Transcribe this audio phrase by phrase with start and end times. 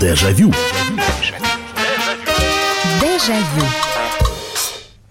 [0.00, 0.52] Дежавю.
[3.00, 3.66] Дежавю.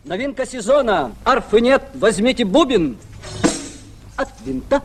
[0.03, 1.11] Новинка сезона.
[1.23, 2.95] Арфы нет, возьмите бубен
[4.15, 4.81] от винта.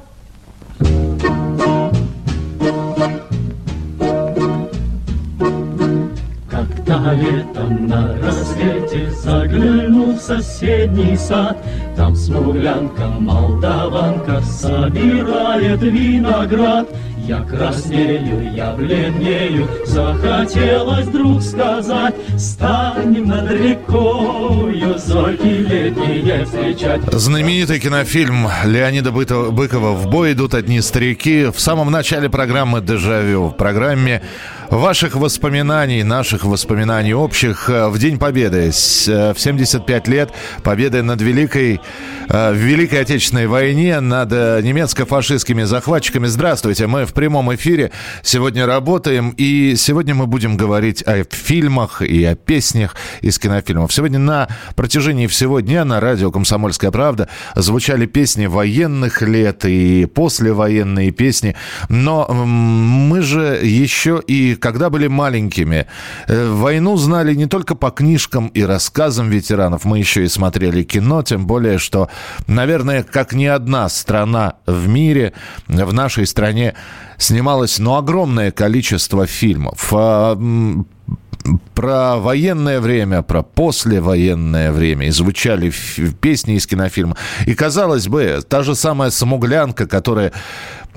[6.50, 11.58] Когда летом на рассвете заглянул в соседний сад,
[11.94, 16.88] Там смуглянка, молдаванка собирает виноград.
[17.30, 27.02] Я краснею, я бледнею, захотелось вдруг сказать, Станем над рекою зойки летние встречать.
[27.12, 33.50] Знаменитый кинофильм Леонида Быкова «В бой идут одни старики» в самом начале программы «Дежавю».
[33.50, 34.22] В программе
[34.70, 38.70] ваших воспоминаний, наших воспоминаний общих э, в День Победы.
[39.08, 40.30] Э, в 75 лет
[40.62, 41.80] победы над Великой,
[42.28, 46.26] э, в Великой Отечественной войне, над немецко-фашистскими захватчиками.
[46.26, 47.90] Здравствуйте, мы в прямом эфире
[48.22, 53.92] сегодня работаем, и сегодня мы будем говорить о фильмах и о песнях из кинофильмов.
[53.92, 61.10] Сегодня на протяжении всего дня на радио «Комсомольская правда» звучали песни военных лет и послевоенные
[61.10, 61.56] песни,
[61.88, 65.86] но мы же еще и когда были маленькими,
[66.28, 71.22] э, войну знали не только по книжкам и рассказам ветеранов, мы еще и смотрели кино,
[71.22, 72.08] тем более, что,
[72.46, 75.32] наверное, как ни одна страна в мире,
[75.66, 76.74] в нашей стране
[77.18, 79.92] снималось, ну, огромное количество фильмов.
[79.92, 80.38] А,
[81.74, 85.06] про военное время, про послевоенное время.
[85.06, 85.72] И звучали
[86.20, 87.16] песни из кинофильма.
[87.46, 90.32] И, казалось бы, та же самая «Самуглянка», которая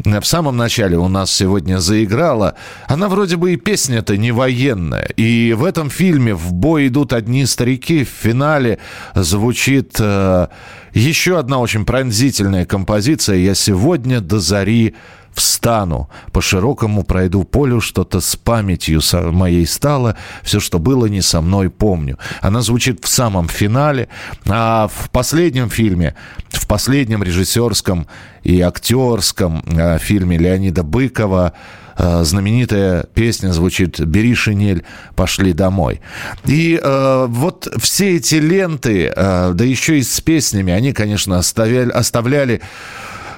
[0.03, 2.55] в самом начале у нас сегодня заиграла,
[2.87, 5.05] она вроде бы и песня-то не военная.
[5.17, 8.79] И в этом фильме «В бой идут одни старики» в финале
[9.13, 10.47] звучит э,
[10.93, 14.95] еще одна очень пронзительная композиция «Я сегодня до зари
[15.33, 21.41] встану, по широкому пройду полю, что-то с памятью моей стало, все, что было, не со
[21.41, 22.17] мной помню.
[22.41, 24.09] Она звучит в самом финале,
[24.47, 26.15] а в последнем фильме,
[26.49, 28.07] в последнем режиссерском
[28.43, 31.53] и актерском э, фильме Леонида Быкова
[31.97, 34.83] э, знаменитая песня звучит «Бери шинель,
[35.15, 36.01] пошли домой».
[36.45, 41.89] И э, вот все эти ленты, э, да еще и с песнями, они, конечно, оставляли,
[41.89, 42.61] оставляли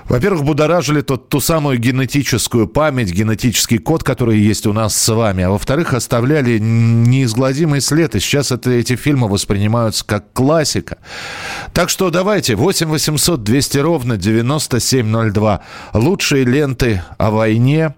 [0.08, 5.44] во-первых, будоражили тот, ту самую генетическую память, генетический код, который есть у нас с вами.
[5.44, 8.16] А во-вторых, оставляли неизгладимый след.
[8.16, 10.98] И сейчас это, эти фильмы воспринимаются как классика.
[11.74, 15.62] Так что давайте, 8 800 200 ровно 9702.
[15.94, 17.96] Лучшие ленты о войне,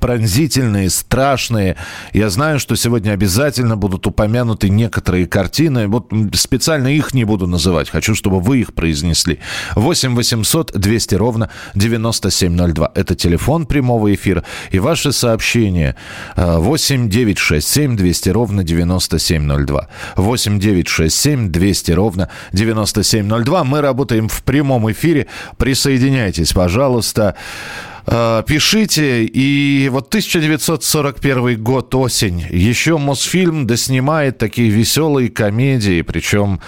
[0.00, 1.76] пронзительные, страшные.
[2.12, 5.86] Я знаю, что сегодня обязательно будут упомянуты некоторые картины.
[5.88, 7.90] Вот специально их не буду называть.
[7.90, 9.38] Хочу, чтобы вы их произнесли.
[9.74, 12.92] 8 800 200 ровно 9702.
[12.94, 14.44] Это телефон прямого эфира.
[14.70, 15.96] И ваши сообщения
[16.36, 19.88] 8 967 200 ровно 9702.
[20.16, 23.64] 8 967 200 ровно 9702.
[23.64, 25.26] Мы работаем в прямом эфире.
[25.56, 27.36] Присоединяйтесь, пожалуйста.
[27.38, 27.97] Э,
[28.46, 29.24] пишите.
[29.24, 32.44] И вот 1941 год, осень.
[32.50, 36.02] Еще Мосфильм доснимает такие веселые комедии.
[36.02, 36.60] Причем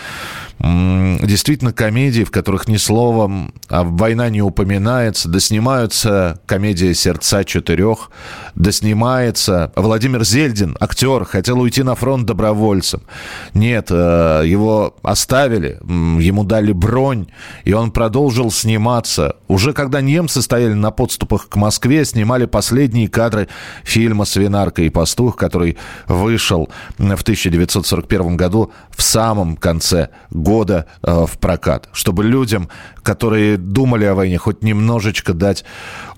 [0.63, 5.29] действительно комедии, в которых ни словом а война не упоминается.
[5.29, 8.11] Доснимаются комедия «Сердца четырех»,
[8.55, 13.03] доснимается Владимир Зельдин, актер, хотел уйти на фронт добровольцем.
[13.55, 15.79] Нет, э, его оставили,
[16.21, 17.29] ему дали бронь,
[17.65, 19.37] и он продолжил сниматься.
[19.49, 23.49] Уже когда немцы стояли на подступах к Москве, снимали последние кадры
[23.83, 31.27] фильма «Свинарка и пастух», который вышел в 1941 году в самом конце года года э,
[31.27, 32.69] в прокат, чтобы людям,
[33.05, 35.65] которые думали о войне, хоть немножечко дать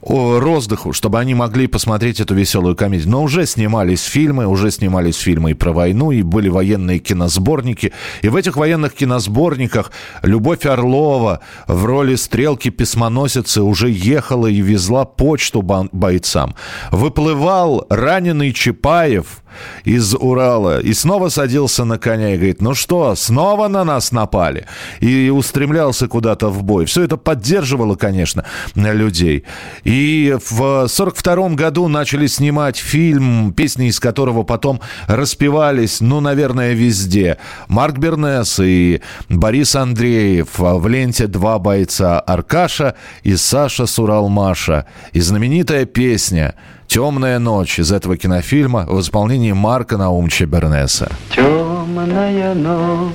[0.03, 3.11] роздыху, чтобы они могли посмотреть эту веселую комедию.
[3.11, 7.93] Но уже снимались фильмы, уже снимались фильмы и про войну, и были военные киносборники.
[8.23, 9.93] И в этих военных киносборниках
[10.23, 16.55] Любовь Орлова в роли стрелки-письмоносицы уже ехала и везла почту бойцам.
[16.91, 19.43] Выплывал раненый Чапаев–
[19.84, 24.66] из Урала и снова садился на коня и говорит, ну что, снова на нас напали?
[25.01, 26.87] И устремлялся куда-то в бой.
[26.87, 28.45] Все это поддерживало, конечно,
[28.75, 29.45] людей.
[29.92, 37.39] В 42 году начали снимать фильм, песни из которого потом распевались, ну, наверное, везде.
[37.68, 40.59] Марк Бернес и Борис Андреев.
[40.59, 44.86] В ленте два бойца Аркаша и Саша Суралмаша.
[45.12, 46.54] И знаменитая песня
[46.86, 51.10] «Темная ночь» из этого кинофильма в исполнении Марка Наумча Бернеса.
[51.34, 53.12] Темная ночь,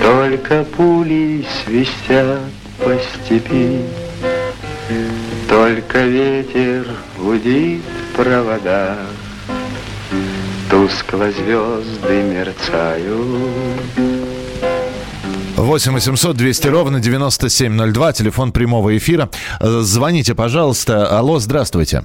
[0.00, 2.40] только пули свистят
[2.78, 3.82] по степи,
[5.48, 6.86] Только ветер
[7.18, 7.82] гудит
[8.16, 8.98] проводах
[10.70, 13.80] Тускло звезды мерцают
[15.56, 19.28] 8 800 200 ровно 9702, телефон прямого эфира.
[19.60, 21.18] Э, звоните, пожалуйста.
[21.18, 22.04] Алло, здравствуйте.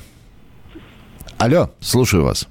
[1.37, 2.47] Алло, слушаю вас.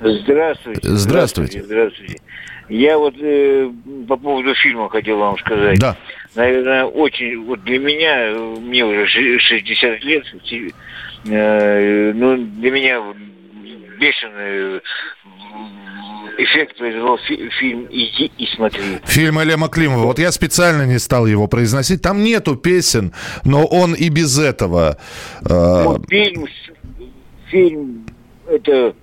[0.00, 0.80] Здравствуйте.
[0.82, 1.62] Здравствуйте.
[1.62, 2.20] Здравствуйте.
[2.68, 3.70] Я вот э,
[4.08, 5.78] по поводу фильма хотел вам сказать.
[5.78, 5.96] Да.
[6.34, 8.30] Наверное, очень, вот для меня,
[8.60, 9.06] мне уже
[9.38, 10.24] 60 лет,
[11.28, 13.02] э, ну, для меня
[13.98, 14.80] бешеный
[16.38, 18.82] эффект произвел фи- фильм «Иди и смотри».
[19.04, 20.04] Фильм Элема Климова.
[20.04, 22.02] Вот я специально не стал его произносить.
[22.02, 23.12] Там нету песен,
[23.44, 24.98] но он и без этого.
[25.48, 28.06] э, Вот фильм, с- фильм,
[28.50, 28.94] это,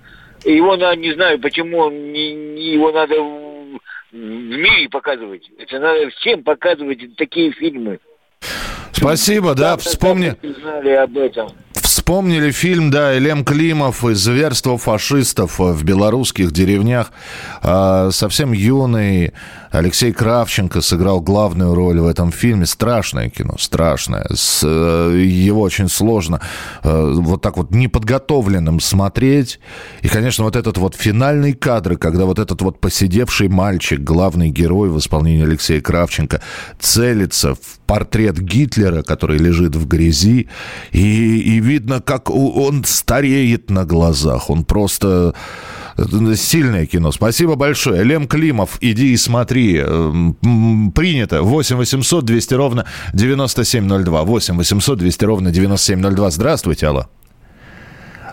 [0.46, 3.16] его надо, не знаю, почему он не, его надо
[4.14, 5.50] мире показывать.
[5.58, 8.00] Это надо всем показывать такие фильмы.
[8.92, 10.36] Спасибо, да, вспомни.
[10.42, 11.50] Знали об этом.
[11.74, 17.12] Вспомнили фильм, да, Элем Климов и зверство фашистов в белорусских деревнях.
[17.62, 19.34] А, совсем юный
[19.74, 22.68] Алексей Кравченко сыграл главную роль в этом фильме.
[22.68, 24.28] Страшное кино, страшное.
[24.32, 26.42] С, э, его очень сложно
[26.84, 29.60] э, вот так вот неподготовленным смотреть.
[30.04, 34.90] И, конечно, вот этот вот финальный кадр, когда вот этот вот посидевший мальчик, главный герой
[34.90, 36.40] в исполнении Алексея Кравченко,
[36.80, 40.50] целится в портрет Гитлера, который лежит в грязи,
[40.92, 44.52] и, и видно, как он стареет на глазах.
[44.52, 45.34] Он просто...
[46.36, 47.12] Сильное кино.
[47.12, 48.04] Спасибо большое.
[48.04, 49.80] Лем Климов, иди и смотри.
[49.82, 51.42] Принято.
[51.44, 54.24] 8 800 200 ровно 9702.
[54.24, 56.30] 8 800 200 ровно 9702.
[56.32, 57.08] Здравствуйте, алло.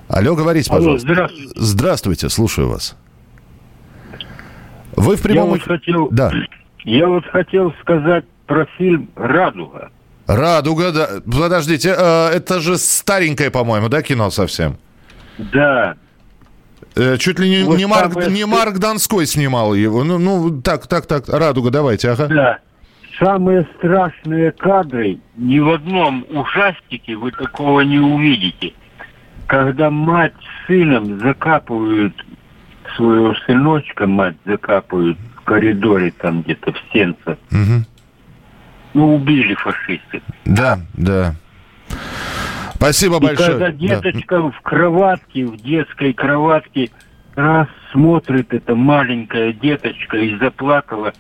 [0.09, 1.07] Алло, говорите, Алло, пожалуйста.
[1.13, 1.53] здравствуйте.
[1.57, 2.97] Здравствуйте, слушаю вас.
[4.97, 5.51] Вы в Я прямом...
[5.51, 6.33] вот эф- хотел, Да.
[6.85, 9.91] я вот хотел сказать про фильм «Радуга».
[10.27, 11.09] Радуга, да.
[11.25, 14.79] Подождите, э, это же старенькое, по-моему, да, кино совсем?
[15.39, 15.95] Да,
[16.95, 20.05] Чуть ли не, Вот не, Марк, самое не Марк Донской снимал его.
[20.05, 21.29] Ну, ну, так, так, так.
[21.29, 22.27] Радуга, давайте, ага.
[22.27, 22.59] да.
[23.19, 28.73] Самые страшные кадры ни в одном ужастике вы такого не увидите.
[29.47, 32.15] Когда мать с сыном закапывают
[32.97, 37.37] своего сыночка, мать закапывают в коридоре там где-то в сенце.
[37.51, 37.87] Мгм.
[38.95, 40.23] Ну, убили фашисты.
[40.45, 41.35] Да, да.
[42.81, 43.49] Спасибо И большое.
[43.51, 43.73] когда Да.
[43.73, 46.91] деточка в кроватке, в детской кроватке,
[47.35, 51.13] раз смотрит эта маленькая деточка и заплакала.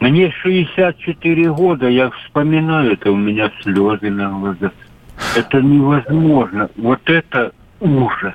[0.00, 4.72] Мне 64 года, я вспоминаю это, у меня слезы на глазах.
[5.36, 6.70] Это невозможно.
[6.76, 8.34] Вот это ужас.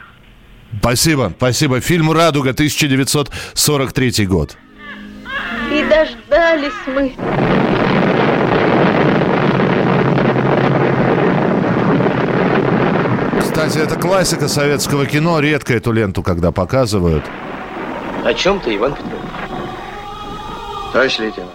[0.80, 1.82] Спасибо, спасибо.
[1.82, 4.56] Фильм «Радуга», 1943 год.
[5.74, 7.12] И дождались мы.
[13.68, 15.42] Кстати, это классика советского кино.
[15.42, 17.26] Редко эту ленту, когда показывают.
[18.24, 19.20] О чем ты, Иван Петрович?
[20.94, 21.52] Товарищ лейтенант,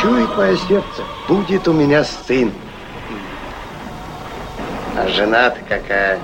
[0.00, 2.50] чует мое сердце, будет у меня сын.
[4.96, 6.18] А жена-то какая?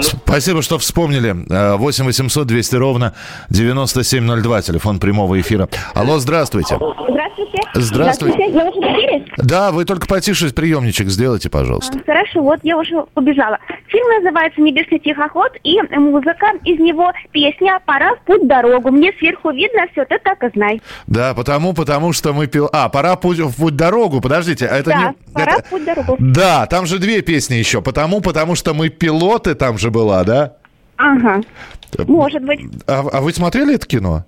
[0.00, 1.34] Спасибо, что вспомнили.
[1.50, 3.14] Э, 8 800 200 ровно
[3.50, 5.68] 9702, телефон прямого эфира.
[5.94, 6.76] Алло, здравствуйте.
[6.76, 7.60] Здравствуйте.
[7.74, 8.38] Здравствуйте.
[8.48, 9.24] Уже?
[9.38, 11.98] Да, вы только потише приемничек сделайте, пожалуйста.
[11.98, 13.58] А, Хорошо, вот я уже побежала.
[13.88, 18.90] Фильм называется «Небесный тихоход» и музыка из него песня «Пора в путь дорогу».
[18.90, 20.82] Мне сверху видно все, ты так и знай.
[21.06, 22.68] Да, потому, потому что мы пил...
[22.72, 24.20] А, пора путь, в путь дорогу.
[24.20, 25.32] Подождите, а это да, не...
[25.32, 26.16] «Пора это- в путь дорогу».
[26.18, 27.82] Да, там же две песни еще.
[27.82, 30.54] Потому, потому что мы пилоты, там же была, да?
[30.96, 31.42] Ага,
[32.06, 32.60] может быть.
[32.86, 34.24] А, а вы смотрели это кино?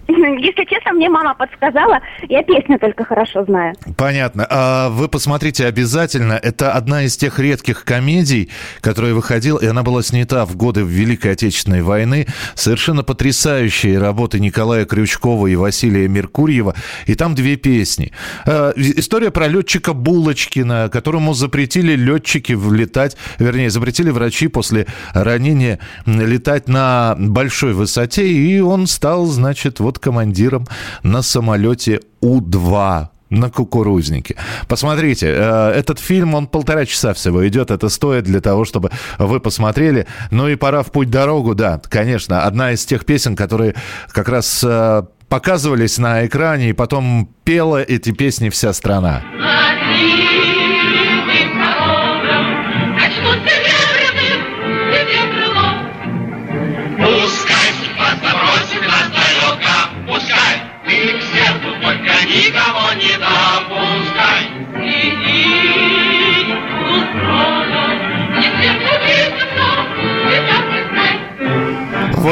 [0.08, 3.74] Если честно, мне мама подсказала, я песню только хорошо знаю.
[3.96, 4.46] Понятно.
[4.48, 6.34] А вы посмотрите обязательно.
[6.34, 11.32] Это одна из тех редких комедий, которая выходила, и она была снята в годы Великой
[11.32, 12.26] Отечественной войны.
[12.54, 16.74] Совершенно потрясающие работы Николая Крючкова и Василия Меркурьева.
[17.06, 18.12] И там две песни.
[18.46, 26.68] А, История про летчика Булочкина, которому запретили летчики влетать, вернее, запретили врачи после ранения летать
[26.68, 30.66] на большой высоте, и он стал, значит, вот командиром
[31.02, 34.36] на самолете У-2 на кукурузнике.
[34.68, 39.40] Посмотрите, э, этот фильм, он полтора часа всего идет, это стоит для того, чтобы вы
[39.40, 40.06] посмотрели.
[40.30, 43.74] Ну и пора в путь дорогу, да, конечно, одна из тех песен, которые
[44.12, 49.22] как раз э, показывались на экране, и потом пела эти песни вся страна.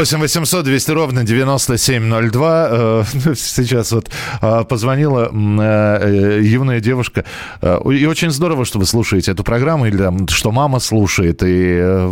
[0.00, 2.68] 8 800 200 ровно 9702.
[2.70, 3.04] Э,
[3.36, 4.08] сейчас вот
[4.40, 7.26] э, позвонила э, юная девушка.
[7.62, 12.06] И очень здорово, что вы слушаете эту программу, или что мама слушает, и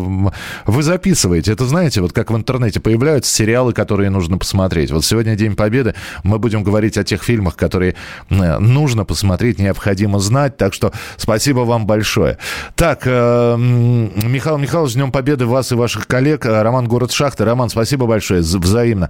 [0.67, 1.53] вы записываете.
[1.53, 4.91] Это знаете, вот как в интернете появляются сериалы, которые нужно посмотреть.
[4.91, 7.95] Вот сегодня День Победы, мы будем говорить о тех фильмах, которые
[8.29, 10.59] нужно посмотреть, необходимо знать.
[10.59, 12.37] Так что спасибо вам большое.
[12.75, 16.45] Так, Михаил Михайлович, Днем Победы вас и ваших коллег.
[16.45, 17.47] Роман Город Шахты.
[17.47, 19.09] Роман, спасибо большое, взаимно.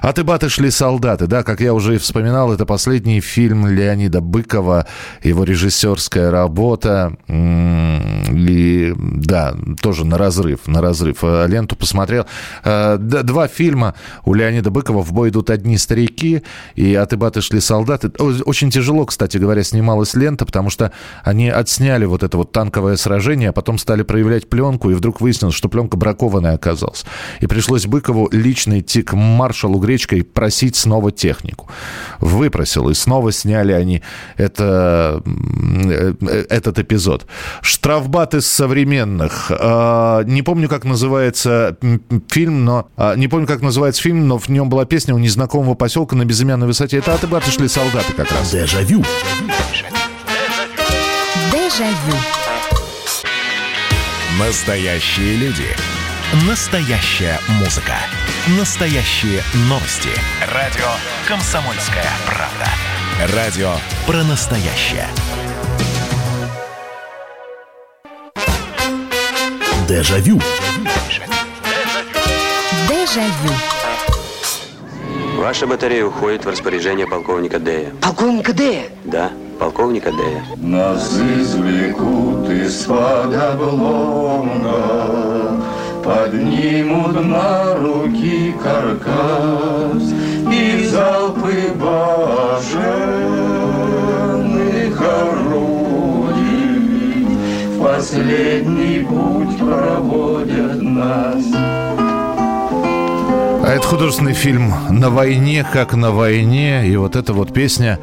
[0.00, 4.86] От Ибаты шли солдаты, да, как я уже и вспоминал, это последний фильм Леонида Быкова,
[5.22, 7.16] его режиссерская работа.
[7.28, 11.18] И, да, тоже на разрыв, на разрыв.
[11.22, 12.26] Э, ленту посмотрел.
[12.64, 13.94] Э, два фильма
[14.24, 16.42] у Леонида Быкова «В бой идут одни старики»
[16.74, 18.08] и «От Ибаты шли солдаты».
[18.18, 20.90] Очень тяжело, кстати говоря, снималась лента, потому что
[21.22, 25.54] они отсняли вот это вот танковое сражение, а потом стали проявлять пленку, и вдруг выяснилось,
[25.54, 27.04] что пленка бракованная оказалась.
[27.40, 31.68] И пришлось Быкову лично идти к маршалу Гречко и просить снова технику.
[32.20, 34.02] Выпросил, и снова сняли они
[34.36, 36.14] это, э,
[36.48, 37.26] этот эпизод.
[37.62, 39.50] Штрафбат из современных.
[39.50, 41.76] А, не помню, как называется
[42.28, 42.88] фильм, но...
[42.96, 46.24] А, не помню, как называется фильм, но в нем была песня у незнакомого поселка на
[46.24, 46.98] безымянной высоте.
[46.98, 48.50] Это от Ибаты шли солдаты как раз.
[48.50, 49.04] Дежавю.
[51.52, 52.16] Дежавю.
[54.38, 55.97] Настоящие люди.
[56.34, 57.94] Настоящая музыка.
[58.58, 60.10] Настоящие новости.
[60.52, 60.84] Радио
[61.26, 63.34] «Комсомольская правда».
[63.34, 63.70] Радио
[64.06, 65.08] про настоящее.
[69.88, 70.38] Дежавю.
[72.90, 73.54] Дежавю.
[75.38, 77.94] Ваша батарея уходит в распоряжение полковника Дея.
[78.02, 78.84] Полковника Дея?
[79.04, 80.44] Да, полковника Дея.
[80.58, 84.78] Нас извлекут из-под облома
[86.08, 90.02] Поднимут на руки каркас
[90.50, 92.88] И залпы башенных
[95.02, 96.46] орудий
[97.76, 101.44] В последний путь проводят нас
[103.60, 106.88] а это художественный фильм «На войне, как на войне».
[106.88, 107.98] И вот эта вот песня,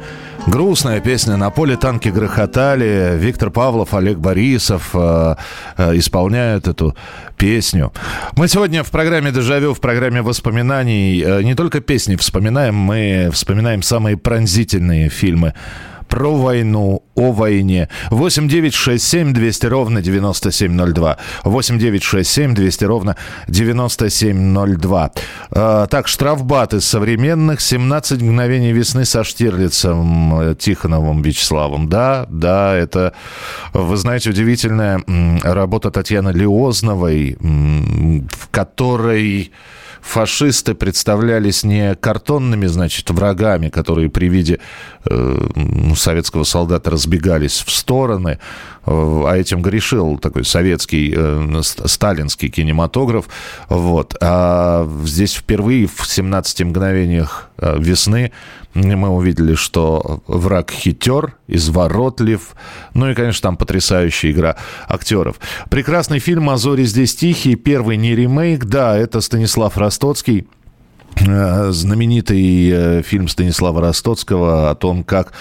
[0.46, 3.16] грустная песня «На поле танки грохотали».
[3.16, 5.36] Виктор Павлов, Олег Борисов э,
[5.76, 6.96] э, исполняют эту
[7.36, 7.92] песню.
[8.36, 13.82] Мы сегодня в программе «Дежавю», в программе воспоминаний э, не только песни вспоминаем, мы вспоминаем
[13.82, 15.54] самые пронзительные фильмы
[16.08, 17.88] про войну, о войне.
[18.10, 21.16] 8 9 6 7 200 ровно 9702.
[21.44, 23.16] 8 9 6 7 200 ровно
[23.48, 25.10] 9702.
[25.50, 27.60] А, так, штрафбат из современных.
[27.60, 31.88] 17 мгновений весны со Штирлицем, э, Тихоновым Вячеславом.
[31.88, 33.12] Да, да, это,
[33.72, 35.02] вы знаете, удивительная
[35.42, 39.52] работа Татьяны Леозновой, в которой
[40.06, 44.60] фашисты представлялись не картонными, значит, врагами, которые при виде
[45.04, 48.38] э, ну, советского солдата разбегались в стороны,
[48.86, 53.26] э, а этим грешил такой советский, э, сталинский кинематограф.
[53.68, 54.14] Вот.
[54.20, 58.32] А здесь впервые в 17 мгновениях весны
[58.76, 62.54] мы увидели, что враг хитер, изворотлив.
[62.94, 65.40] Ну и, конечно, там потрясающая игра актеров.
[65.70, 67.56] Прекрасный фильм «А зори здесь тихие».
[67.56, 70.46] Первый не ремейк, да, это Станислав Ростоцкий
[71.16, 75.32] э, знаменитый э, фильм Станислава Ростоцкого о том, как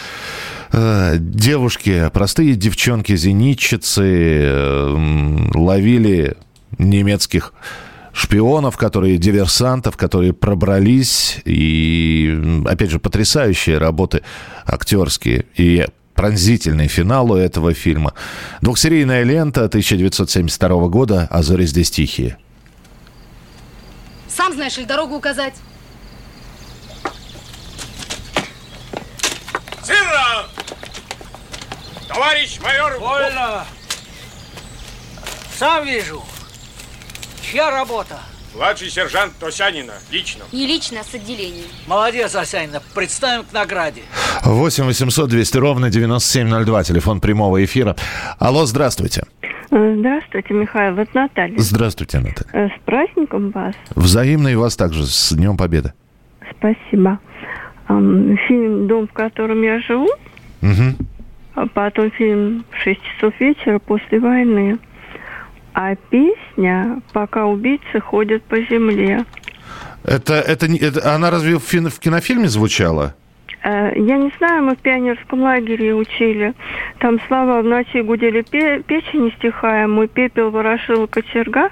[0.72, 4.94] э, девушки, простые девчонки-зенитчицы
[5.54, 6.38] ловили
[6.78, 7.54] немецких
[8.16, 11.42] шпионов, которые диверсантов, которые пробрались.
[11.44, 14.24] И, опять же, потрясающие работы
[14.66, 15.46] актерские.
[15.56, 18.14] И пронзительный финал у этого фильма.
[18.62, 22.38] Двухсерийная лента 1972 года «А зори здесь тихие».
[24.30, 25.54] Сам знаешь, ли дорогу указать?
[29.84, 30.46] Сыра!
[32.08, 32.98] Товарищ майор!
[33.00, 33.66] Вольно!
[35.58, 36.24] Сам вижу.
[37.52, 38.16] Чья работа?
[38.56, 40.46] Младший сержант Тосянина, лично.
[40.52, 41.68] Не лично, а с отделением.
[41.88, 42.82] Молодец, Осянина.
[42.96, 44.02] Представим к награде.
[44.44, 47.96] 8 800 200 ровно 9702, телефон прямого эфира.
[48.40, 49.26] Алло, здравствуйте.
[49.70, 50.98] Здравствуйте, Михаил.
[50.98, 51.58] Это Наталья.
[51.60, 52.70] Здравствуйте, Наталья.
[52.70, 53.76] С праздником вас.
[53.94, 55.06] Взаимно и вас также.
[55.06, 55.94] С Днем Победы.
[56.58, 57.20] Спасибо.
[57.88, 60.10] Фильм «Дом, в котором я живу».
[60.64, 61.68] Угу.
[61.76, 64.80] Потом фильм «Шесть часов вечера после войны».
[65.76, 69.26] А песня «Пока убийцы ходят по земле».
[70.06, 73.14] Это, это, это она разве в, в кинофильме звучала?
[73.62, 76.54] Э, я не знаю, мы в пионерском лагере учили.
[77.00, 81.72] Там слова в ночи гудели печи не стихая, мой пепел ворошил кочерга,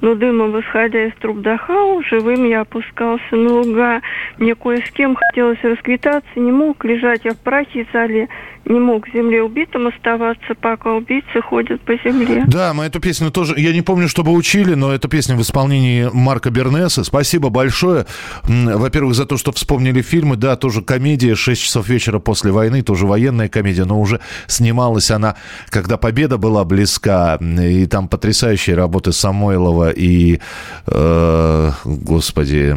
[0.00, 4.00] но дымом восходя из труб Дахау, живым я опускался на луга.
[4.38, 8.28] Мне кое с кем хотелось расквитаться, не мог лежать я в прахе и зале,
[8.66, 12.44] не мог в земле убитым оставаться, пока убийцы ходят по земле.
[12.46, 16.08] Да, мы эту песню тоже, я не помню, чтобы учили, но эта песня в исполнении
[16.12, 17.04] Марка Бернеса.
[17.04, 18.06] Спасибо большое.
[18.44, 20.36] Во-первых, за то, что вспомнили фильмы.
[20.36, 25.36] Да, тоже комедия «6 часов вечера после войны», тоже военная комедия, но уже снималась она,
[25.68, 27.36] когда победа была близка.
[27.40, 30.40] И там потрясающие работы Самойлова и,
[30.86, 32.74] э, господи,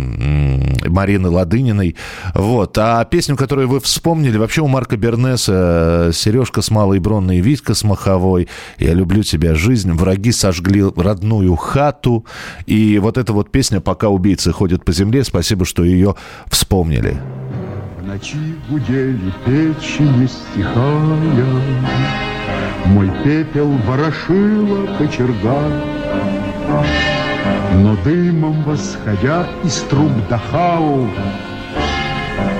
[0.87, 1.95] Марины Ладыниной.
[2.33, 2.77] Вот.
[2.77, 5.76] А песню, которую вы вспомнили, вообще у Марка Бернеса
[6.13, 12.25] «Сережка с малой бронной, Витька с маховой», «Я люблю тебя, жизнь», «Враги сожгли родную хату».
[12.65, 16.15] И вот эта вот песня «Пока убийцы ходят по земле», спасибо, что ее
[16.47, 17.17] вспомнили.
[17.99, 18.37] В ночи
[18.69, 21.45] гудели печи, не стихая,
[22.85, 25.83] Мой пепел ворошила кочерга.
[27.75, 31.09] Но дымом восходя из труб Дахау,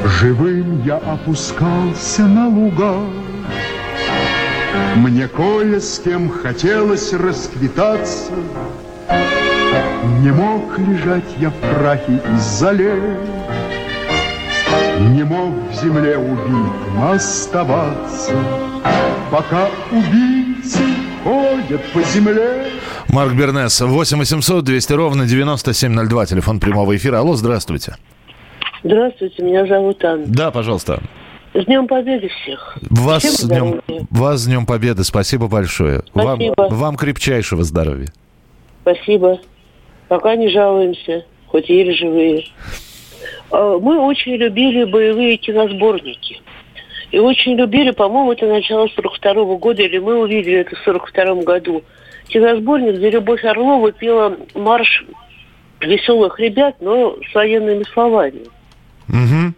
[0.08, 2.96] Живым я опускался на луга.
[4.96, 8.32] Мне кое с кем хотелось расквитаться,
[10.22, 13.20] Не мог лежать я в прахе и зале,
[15.00, 18.34] Не мог в земле убитым оставаться,
[19.30, 20.84] Пока убийцы
[21.24, 22.72] ходят по земле.
[23.10, 27.20] Марк Бернес, 8 800 200 ровно 9702, телефон прямого эфира.
[27.20, 27.98] Алло, здравствуйте.
[28.88, 30.24] Здравствуйте, меня зовут Анна.
[30.27, 31.01] Да, пожалуйста.
[31.53, 32.77] С Днем Победы всех.
[32.89, 35.03] Вас Всем с, днем, вас с Днем Победы.
[35.03, 36.03] Спасибо большое.
[36.08, 36.53] Спасибо.
[36.56, 38.08] Вам, вам крепчайшего здоровья.
[38.84, 39.41] Спасибо.
[40.08, 42.46] Пока не жалуемся, хоть еле живые.
[43.51, 46.39] А, Мы очень любили боевые киносборники.
[47.12, 51.84] И очень любили, по-моему, это начало 42 года, или мы увидели это в 42 году.
[52.29, 55.03] Киносборник, где Любовь Орлова пела марш
[55.82, 58.43] веселых ребят, но с военными словами.
[59.08, 59.56] Мгм.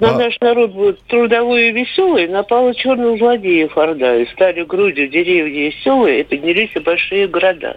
[0.00, 5.08] Но А- наш народ будет трудовой и веселый, напало черных злодеев Орда, и стали грудью
[5.08, 7.76] деревни веселые, и поднялись и большие города.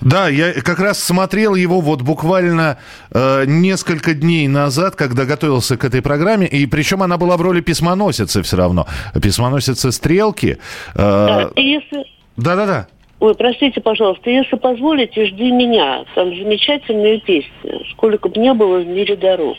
[0.00, 2.78] Да, я как раз смотрел его вот буквально
[3.12, 7.60] э, несколько дней назад, когда готовился к этой программе, и причем она была в роли
[7.60, 8.86] письмоносицы все равно.
[9.20, 10.58] Письмоносицы Стрелки.
[10.94, 12.04] Э, Да, и если...
[12.36, 12.86] Да-да-да.
[13.18, 16.04] Ой, простите, пожалуйста, если позволите, жди меня.
[16.14, 17.90] Там замечательные песни.
[17.90, 19.56] Сколько бы не было в мире дорог.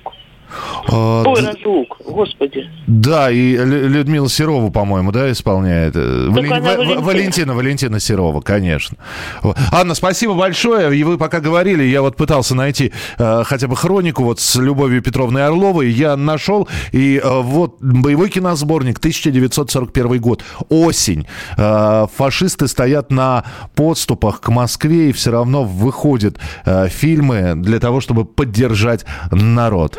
[0.88, 2.70] Э, Ой, разлук, господи.
[2.88, 5.96] Да, и Лю- Людмила Серова, по-моему, да, исполняет.
[5.96, 7.02] Э, Вален- она Ва- Валентина.
[7.02, 8.98] Валентина, Валентина Серова, конечно.
[9.72, 10.98] Анна, спасибо большое.
[10.98, 15.02] И вы пока говорили, я вот пытался найти э, хотя бы хронику вот с Любовью
[15.02, 15.90] Петровной Орловой.
[15.90, 21.28] Я нашел, и э, вот боевой киносборник, 1941 год, осень.
[21.58, 23.44] Э, фашисты стоят на
[23.76, 29.98] подступах к Москве, и все равно выходят э, фильмы для того, чтобы поддержать народ.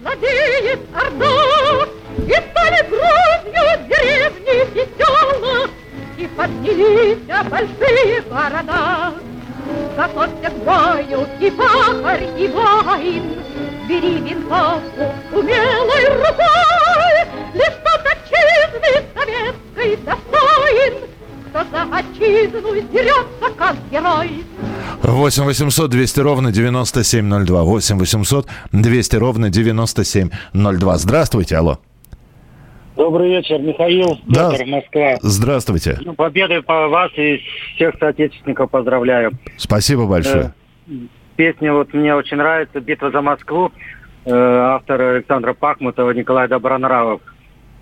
[0.00, 5.70] Злодеев Орда, И стали грудью деревни веселых,
[6.16, 7.18] И поднялись
[7.50, 9.14] большие города.
[9.96, 13.42] Готовься к бою и пахарь, и воин,
[13.88, 17.16] Бери винтовку умелой рукой,
[17.54, 20.94] Лишь тот отчизны советской достоин,
[21.48, 24.44] Кто за отчизну дерется, как герой.
[25.06, 27.62] 8 800 200 ровно 9702.
[27.62, 30.96] 8 800 200 ровно 9702.
[30.98, 31.78] Здравствуйте, алло.
[32.96, 34.48] Добрый вечер, Михаил, Да.
[34.50, 35.16] доктор Москва.
[35.20, 35.98] Здравствуйте.
[36.04, 37.40] Ну, Победы по вас и
[37.74, 39.32] всех соотечественников поздравляю.
[39.56, 40.54] Спасибо большое.
[41.36, 43.72] Песня вот мне очень нравится «Битва за Москву».
[44.24, 44.30] Э,
[44.76, 47.20] Автор Александра Пахмутова, Николай Добронравов.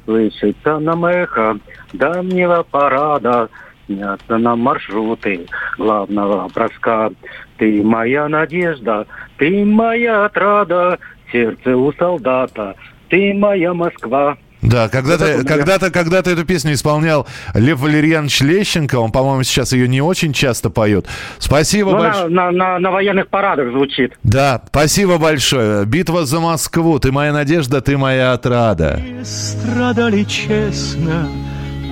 [0.07, 1.59] Слышится нам эхо
[1.93, 3.49] давнего парада,
[3.87, 5.47] снятся нам маршруты
[5.79, 7.11] главного броска.
[7.59, 9.07] Ты моя надежда,
[9.38, 10.99] ты моя отрада,
[11.31, 12.75] сердце у солдата,
[13.09, 14.37] ты моя Москва.
[14.62, 18.95] Да, когда-то, когда-то, когда-то эту песню исполнял Лев Валерьянович Лещенко.
[18.95, 21.07] Он, по-моему, сейчас ее не очень часто поет.
[21.38, 22.29] Спасибо Ну, большое.
[22.29, 24.12] на, на- на- на военных парадах звучит.
[24.23, 25.85] Да, спасибо большое.
[25.85, 27.01] Битва за Москву.
[27.01, 29.01] Ты моя надежда, ты моя отрада.
[29.25, 31.27] страдали честно,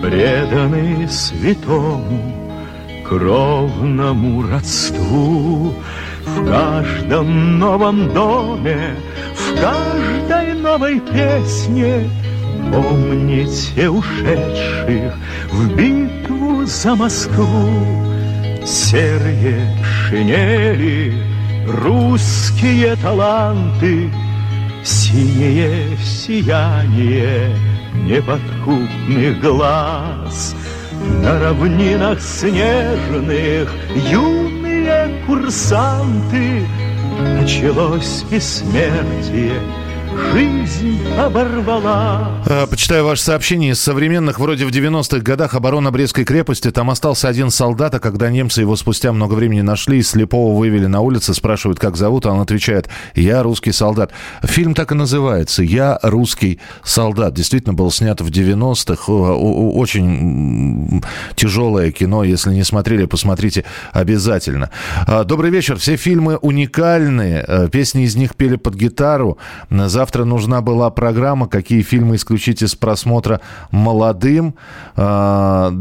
[0.03, 2.59] преданы святому
[3.07, 5.75] кровному родству.
[6.25, 8.95] В каждом новом доме,
[9.35, 12.09] в каждой новой песне
[12.73, 15.15] Помните ушедших
[15.51, 17.47] в битву за Москву.
[18.65, 21.15] Серые шинели,
[21.67, 24.11] русские таланты,
[24.85, 27.51] Синее сияние
[27.95, 30.55] неподкупных глаз.
[31.23, 33.73] На равнинах снежных
[34.11, 36.67] юные курсанты,
[37.19, 39.61] началось бессмертие,
[40.33, 42.43] жизнь оборвала.
[42.47, 43.73] Э, Почитаю ваше сообщение.
[43.73, 46.71] Из современных, вроде в 90-х годах, оборона Брестской крепости.
[46.71, 51.01] Там остался один солдат, а когда немцы его спустя много времени нашли, слепого вывели на
[51.01, 54.13] улице, спрашивают, как зовут, а он отвечает, я русский солдат.
[54.43, 57.35] Фильм так и называется, я русский солдат.
[57.35, 59.13] Действительно, был снят в 90-х.
[59.13, 61.03] О- о- Очень
[61.37, 62.25] тяжелое кино.
[62.25, 64.71] Если не смотрели, посмотрите обязательно.
[65.07, 65.77] А, Добрый вечер.
[65.77, 67.45] Все фильмы уникальные.
[67.47, 69.39] Э, Песни из них пели под гитару.
[70.01, 74.55] Завтра нужна была программа, какие фильмы исключить из просмотра молодым.
[74.97, 75.77] Перл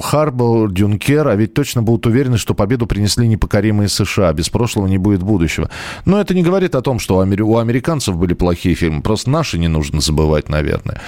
[0.00, 1.28] Харбор, Дюнкер.
[1.28, 4.32] А ведь точно будут уверены, что победу принесли непокоримые США.
[4.32, 5.68] Без прошлого не будет будущего.
[6.06, 9.02] Но это не говорит о том, что у амер- у американцев были плохие фильмы.
[9.02, 11.02] Просто наши не нужно забывать, наверное.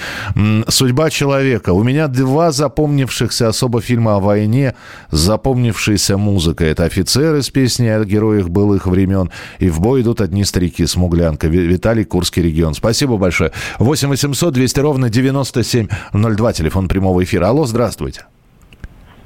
[0.69, 1.73] «Судьба человека».
[1.73, 4.75] У меня два запомнившихся особо фильма о войне.
[5.11, 6.67] Запомнившаяся музыка.
[6.67, 9.31] Это «Офицеры» с песней о героях былых времен.
[9.61, 11.06] И «В бой идут одни старики» Смуглянка.
[11.49, 12.75] Ви- Виталий, Курский регион.
[12.75, 13.53] Спасибо большое.
[13.79, 16.53] 8 800 200 ровно 9702.
[16.53, 17.47] Телефон прямого эфира.
[17.49, 18.25] Алло, здравствуйте.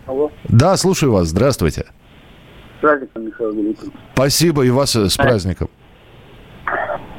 [0.06, 0.30] Алло.
[0.48, 1.28] Да, слушаю вас.
[1.28, 1.86] Здравствуйте.
[2.78, 3.92] С праздником, Михаил Великий.
[4.14, 5.68] Спасибо и вас э, с праздником.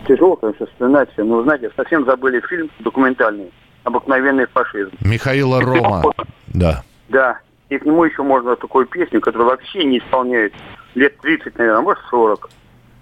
[0.07, 1.23] Тяжело, конечно, вспоминать все.
[1.23, 3.51] Но, знаете, совсем забыли фильм документальный
[3.83, 4.91] «Обыкновенный фашизм».
[5.01, 6.03] Михаила Рома.
[6.47, 6.83] Да.
[7.09, 7.39] Да.
[7.69, 10.53] И к нему еще можно такую песню, которую вообще не исполняют
[10.95, 12.49] лет 30, наверное, может 40.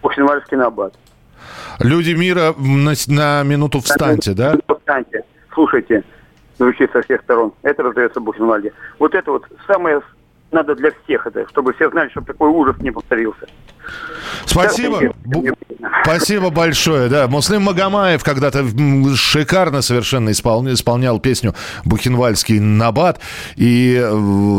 [0.03, 0.93] Бухенвальский набат.
[1.79, 4.55] Люди мира на, на минуту встаньте, да?
[4.79, 6.03] Встаньте, слушайте,
[6.57, 7.53] звучит со всех сторон.
[7.63, 8.73] Это раздается Бухенвальде.
[8.97, 10.01] Вот это вот самое
[10.51, 13.45] надо для всех это, чтобы все знали, чтобы такой ужас не повторился.
[14.45, 15.13] Спасибо.
[15.25, 15.55] Бу-
[16.03, 17.09] Спасибо большое.
[17.09, 18.63] Да, Муслим Магомаев когда-то
[19.15, 23.19] шикарно совершенно исполнял, исполнял песню Бухенвальский Набат.
[23.55, 24.03] И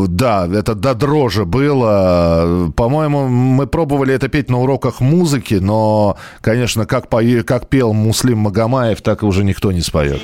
[0.09, 2.73] да, это до дрожи было.
[2.77, 8.39] По-моему, мы пробовали это петь на уроках музыки, но, конечно, как, пое- как пел Муслим
[8.39, 10.21] Магомаев, так и уже никто не споет.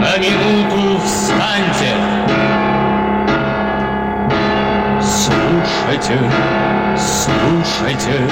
[0.00, 0.87] На минуту
[6.08, 6.32] Слушайте,
[6.96, 8.30] слушайте,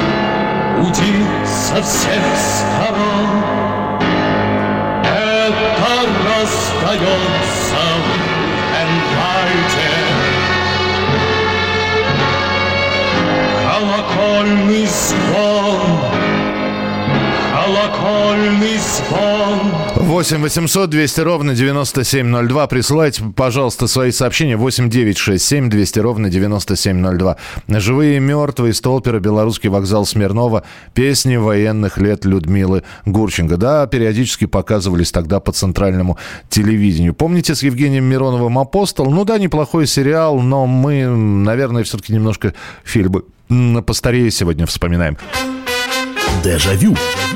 [0.79, 4.01] гудит со всех сторон.
[5.05, 8.17] Это раздается в
[8.81, 9.93] Энвальде.
[13.63, 15.83] Колокольный звон,
[17.87, 19.73] колокольный звон.
[19.97, 22.67] 8 800 200 ровно 9702.
[22.67, 24.57] Присылайте, пожалуйста, свои сообщения.
[24.57, 27.37] 8 9 6 7 200 ровно 9702.
[27.69, 28.75] Живые и мертвые.
[28.75, 29.21] Столпера.
[29.21, 30.65] Белорусский вокзал Смирнова.
[30.95, 33.57] Песни военных лет Людмилы Гурченко.
[33.57, 36.19] Да, периодически показывались тогда по центральному
[36.49, 37.15] телевидению.
[37.15, 39.11] Помните с Евгением Мироновым «Апостол»?
[39.11, 43.23] Ну да, неплохой сериал, но мы, наверное, все-таки немножко фильмы
[43.87, 45.17] постарее сегодня вспоминаем.
[46.43, 46.95] Дежавю.
[46.95, 47.36] Дежавю.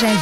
[0.00, 0.14] Как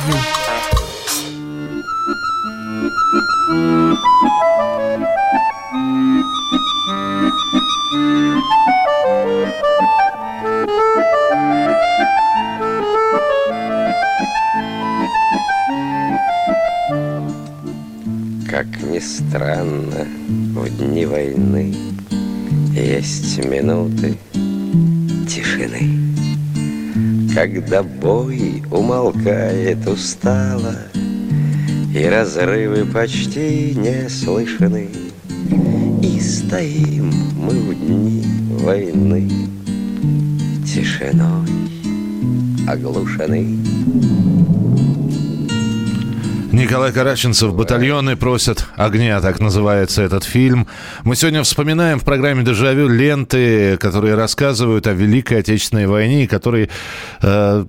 [27.66, 30.76] Когда бой умолкает устало
[31.92, 34.88] И разрывы почти не слышны
[36.00, 38.22] И стоим мы в дни
[38.60, 39.28] войны.
[40.64, 41.48] Тишиной
[42.68, 43.58] оглушены
[46.56, 50.66] Николай Караченцев, «Батальоны просят огня», так называется этот фильм.
[51.04, 56.70] Мы сегодня вспоминаем в программе «Дежавю» ленты, которые рассказывают о Великой Отечественной войне, которые
[57.20, 57.66] э,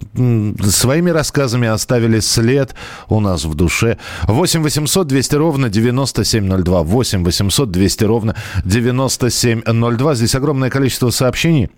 [0.64, 2.76] своими рассказами оставили след
[3.10, 3.98] у нас в душе.
[4.24, 6.84] 8 800 200 ровно 9702.
[6.84, 10.16] 8 800 200 ровно 9702.
[10.16, 11.70] Здесь огромное количество сообщений.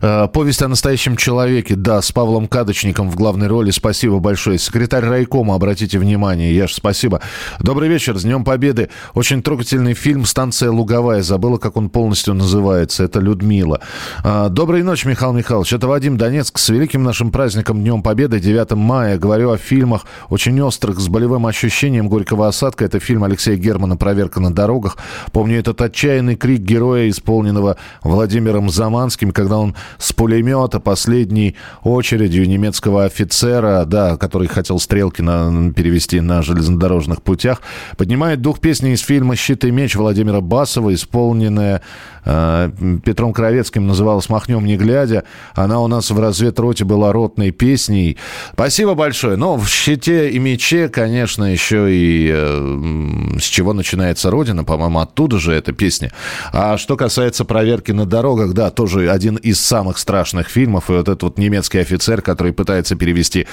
[0.00, 3.70] Э, повесть о настоящем человеке, да, с Павлом Кадочником в главной роли.
[3.70, 4.58] Спасибо большое.
[4.58, 6.54] Секретарь райкома, обратите внимание.
[6.54, 7.20] Яш, спасибо.
[7.60, 8.90] Добрый вечер, с Днем Победы.
[9.14, 11.22] Очень трогательный фильм «Станция Луговая».
[11.22, 13.04] Забыла, как он полностью называется.
[13.04, 13.80] Это Людмила.
[14.24, 15.72] Э, доброй ночи, Михаил Михайлович.
[15.72, 19.18] Это Вадим Донецк с великим нашим праздником Днем Победы 9 мая.
[19.18, 22.84] Говорю о фильмах очень острых, с болевым ощущением горького осадка.
[22.84, 24.96] Это фильм Алексея Германа «Проверка на дорогах».
[25.32, 33.04] Помню этот отчаянный крик героя, исполненного Владимиром Заманским, когда он с пулемета последней очередью немецкого
[33.04, 37.62] офицера, да, который хотел стрелки на, перевести на железнодорожных путях,
[37.96, 41.82] поднимает дух песни из фильма «Щит и меч» Владимира Басова, исполненная
[42.26, 45.24] Петром Кровецким, называлась «Махнем не глядя».
[45.54, 48.16] Она у нас в разведроте была ротной песней.
[48.52, 49.36] Спасибо большое.
[49.36, 55.38] Но в «Щите и мече», конечно, еще и э, с чего начинается Родина, по-моему, оттуда
[55.38, 56.10] же эта песня.
[56.52, 60.90] А что касается проверки на дорогах, да, тоже один из самых страшных фильмов.
[60.90, 63.46] И вот этот вот немецкий офицер, который пытается перевести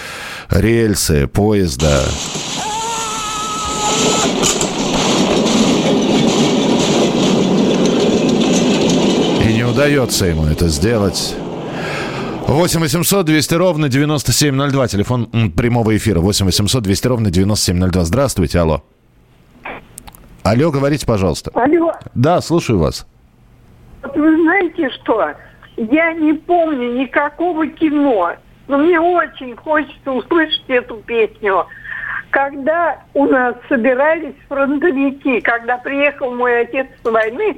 [0.49, 2.03] рельсы, поезда.
[9.43, 11.35] И не удается ему это сделать.
[12.47, 14.87] 8 800 200 ровно 9702.
[14.87, 16.19] Телефон прямого эфира.
[16.19, 18.03] 8 800 200 ровно 9702.
[18.03, 18.83] Здравствуйте, алло.
[20.43, 21.51] Алло, говорите, пожалуйста.
[21.55, 21.91] Алло.
[22.13, 23.07] Да, слушаю вас.
[24.03, 25.31] Вот вы знаете что?
[25.77, 28.33] Я не помню никакого кино,
[28.67, 31.65] но мне очень хочется услышать эту песню.
[32.29, 37.57] Когда у нас собирались фронтовики, когда приехал мой отец с войны,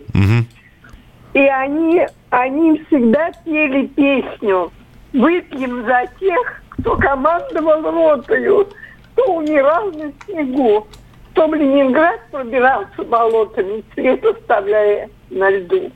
[1.35, 4.71] и они, они всегда пели песню
[5.11, 8.69] «Выпьем за тех, кто командовал ротою,
[9.13, 10.87] кто умирал на снегу,
[11.31, 15.91] кто в Ленинград пробирался болотами, цвет оставляя на льду».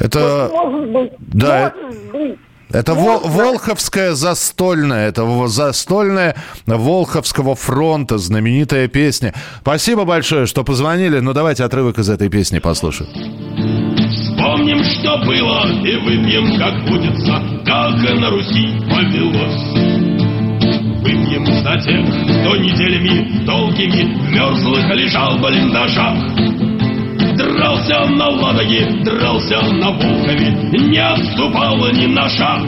[0.00, 0.50] Это...
[0.52, 2.38] Вот, может быть, Да, может быть.
[2.72, 6.34] Это Вол- Волховская застольная, это застольная
[6.66, 9.34] Волховского фронта, знаменитая песня.
[9.60, 11.20] Спасибо большое, что позвонили.
[11.20, 13.93] Ну, давайте отрывок из этой песни послушаем.
[14.34, 19.62] Вспомним, что было, и выпьем, как водится, как на Руси повелось.
[21.02, 26.16] Выпьем за тех, кто неделями долгими в мерзлых лежал в блиндажах.
[27.36, 32.60] Дрался на Ладоге, дрался на Волхове, не отступал ни на шаг.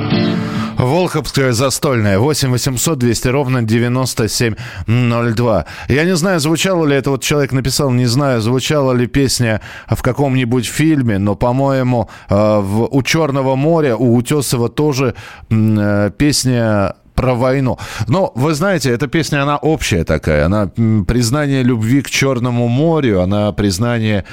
[0.77, 2.19] Волховская застольная.
[2.19, 5.65] 8 800 200 ровно 9702.
[5.89, 10.03] Я не знаю, звучало ли это, вот человек написал, не знаю, звучала ли песня в
[10.03, 15.15] каком-нибудь фильме, но, по-моему, э, в, у Черного моря, у Утесова тоже
[15.51, 17.79] э, песня про войну.
[18.07, 20.47] Но, вы знаете, эта песня, она общая такая.
[20.47, 20.71] Она
[21.07, 24.25] признание любви к Черному морю, она признание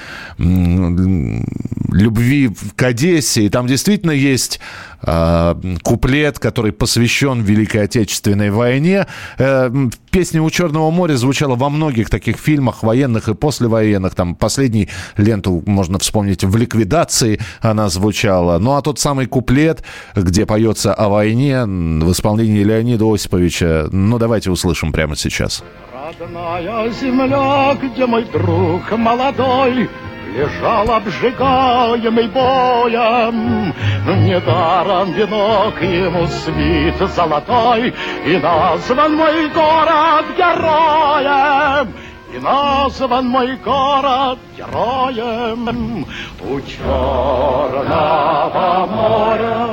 [1.94, 3.46] любви к Одессе.
[3.46, 4.60] И там действительно есть
[5.04, 9.06] куплет, который посвящен Великой Отечественной войне.
[9.38, 9.70] Э,
[10.12, 14.16] песня у Черного моря звучала во многих таких фильмах, военных и послевоенных.
[14.16, 18.60] Там последний ленту можно вспомнить в «Ликвидации» она звучала.
[18.60, 19.84] Ну, а тот самый куплет,
[20.16, 25.64] где поется о войне в исполнении Леонида Осиповича, ну, давайте услышим прямо сейчас.
[26.20, 29.90] Родная земля, где мой друг молодой
[30.34, 33.74] Лежал обжигаемый боем.
[34.26, 37.94] Недаром венок ему свит золотой
[38.26, 41.94] И назван мой город героем.
[42.34, 46.08] И назван мой город героем
[46.42, 47.78] У Черного
[48.88, 49.68] моря.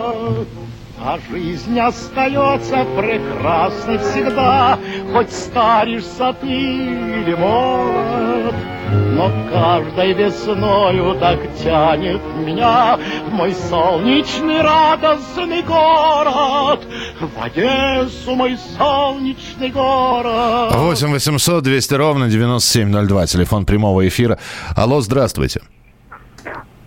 [1.02, 4.78] А жизнь остается прекрасной всегда,
[5.10, 8.54] Хоть старишься ты или молод.
[8.92, 12.98] Но каждой весною так тянет меня
[13.29, 16.81] В мой солнечный радостный город,
[17.20, 20.74] В Одессу мой солнечный город.
[20.74, 23.26] 8 800 200 ровно 9702.
[23.26, 24.38] Телефон прямого эфира.
[24.76, 25.61] Алло, здравствуйте.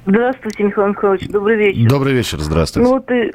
[0.05, 1.27] Здравствуйте, Михаил Михайлович.
[1.29, 1.89] Добрый вечер.
[1.89, 2.89] Добрый вечер, здравствуйте.
[2.89, 3.33] Ну, и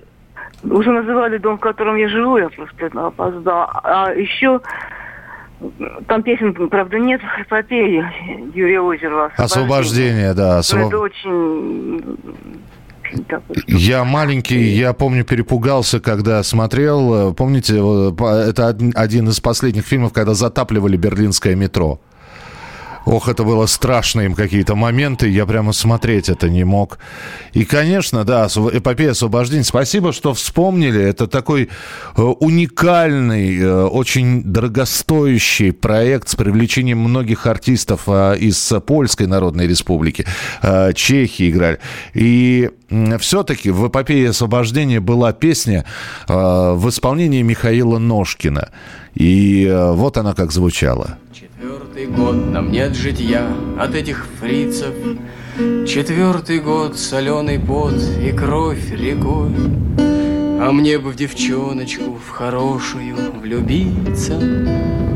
[0.71, 3.71] уже называли дом, в котором я живу, я просто опоздал.
[3.83, 4.61] А еще
[6.07, 8.05] там песен, правда, нет, эпопеи
[8.55, 9.33] Юрия Озерова.
[9.37, 10.55] Освобождение, да.
[10.55, 12.03] Но освоб- Это очень...
[13.67, 17.31] Я маленький, я помню, перепугался, когда смотрел.
[17.31, 22.01] э, Помните, это од- один из последних фильмов, когда затапливали берлинское метро.
[23.09, 26.99] Ох, это было страшно им какие-то моменты, я прямо смотреть это не мог.
[27.55, 29.65] И, конечно, да, эпопея освобождения.
[29.65, 31.01] Спасибо, что вспомнили.
[31.01, 31.71] Это такой
[32.17, 40.27] э, уникальный, э, очень дорогостоящий проект с привлечением многих артистов э, из Польской Народной Республики,
[40.61, 41.79] э, Чехии играли.
[42.13, 42.69] И
[43.19, 45.85] все-таки в эпопее освобождения была песня
[46.27, 48.71] э, в исполнении Михаила Ножкина.
[49.15, 51.19] И э, вот она как звучала.
[51.33, 53.47] Четвертый год нам нет житья
[53.79, 54.95] от этих фрицев.
[55.87, 59.51] Четвертый год соленый пот и кровь рекой.
[60.61, 64.39] А мне бы в девчоночку, в хорошую влюбиться,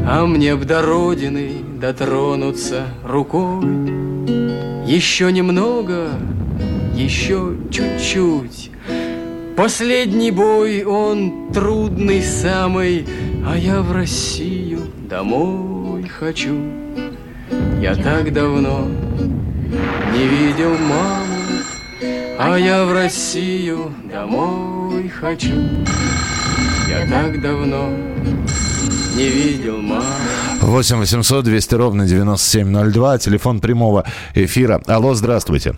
[0.07, 3.65] А мне б до родины дотронуться рукой.
[4.87, 6.11] Еще немного,
[7.03, 8.71] еще чуть-чуть.
[9.57, 13.07] Последний бой, он трудный самый,
[13.47, 16.57] А я в Россию домой хочу.
[17.81, 18.89] Я так давно
[20.13, 21.43] не видел маму,
[22.39, 25.55] А я в Россию домой хочу.
[26.89, 27.91] Я так давно
[29.17, 30.05] не видел маму.
[30.61, 34.81] 8 800 200 ровно 9702, телефон прямого эфира.
[34.87, 35.75] Алло, здравствуйте.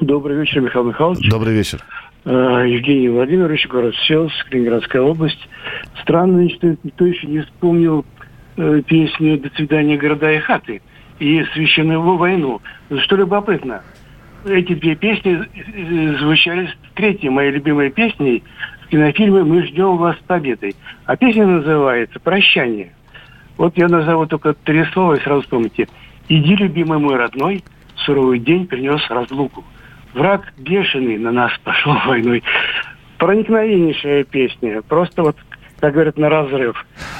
[0.00, 1.30] Добрый вечер, Михаил Михайлович.
[1.30, 1.80] Добрый вечер.
[2.24, 5.48] Э, Евгений Владимирович, город Селск, Калининградская область.
[6.02, 8.04] Странно, что никто еще не вспомнил
[8.56, 10.82] э, песню «До свидания, города и хаты»
[11.20, 12.60] и «Священную войну».
[13.02, 13.82] Что любопытно,
[14.44, 18.42] эти две песни э, звучали с третьей моей любимой песней
[18.84, 20.74] в кинофильме «Мы ждем вас с победой».
[21.06, 22.92] А песня называется «Прощание».
[23.56, 25.86] Вот я назову только три слова и сразу вспомните.
[26.28, 27.62] «Иди, любимый мой родной,
[28.04, 29.62] суровый день принес разлуку.
[30.14, 32.42] Враг бешеный на нас пошел войной».
[33.18, 34.82] Проникновеннейшая песня.
[34.82, 35.36] Просто вот
[35.80, 36.76] как говорят, на разрыв.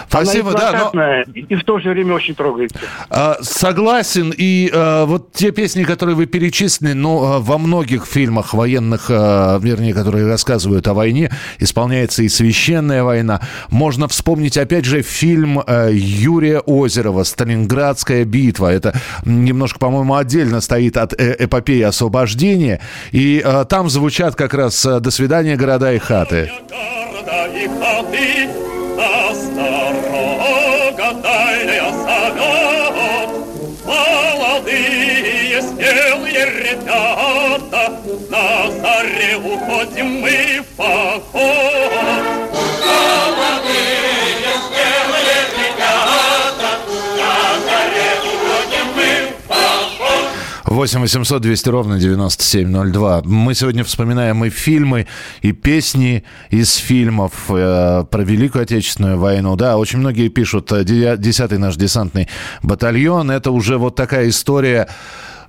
[0.09, 2.79] Спасибо, Она и да, но- и, в то же время очень трогается.
[3.11, 8.55] А, Согласен, и а, вот те песни, которые вы перечислили, ну, а, во многих фильмах
[8.55, 13.41] военных, а, вернее, которые рассказывают о войне, исполняется и священная война.
[13.71, 18.73] Можно вспомнить, опять же, фильм а, Юрия Озерова «Сталинградская битва».
[18.73, 22.81] Это немножко, по-моему, отдельно стоит от э- эпопеи освобождения,
[23.13, 26.51] и а, там звучат как раз «До свидания, города и хаты».
[26.71, 28.44] города и хаты,
[38.81, 41.33] заре уходим мы в поход.
[42.85, 46.71] Молодые, смелые ребята,
[47.17, 47.33] на
[47.65, 50.25] заре уходим мы в поход.
[50.65, 53.23] 8 800 200 ровно 9702.
[53.25, 55.07] Мы сегодня вспоминаем и фильмы,
[55.43, 59.57] и песни из фильмов э, про Великую Отечественную войну.
[59.57, 62.29] Да, очень многие пишут, э, де- 10-й наш десантный
[62.63, 63.31] батальон.
[63.31, 64.89] Это уже вот такая история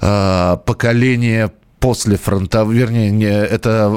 [0.02, 1.52] э, поколения
[1.86, 3.94] после фронта, вернее, не, это